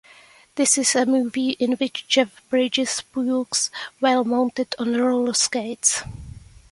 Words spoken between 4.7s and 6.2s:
on roller skates.